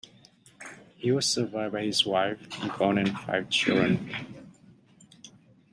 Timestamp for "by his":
1.73-2.07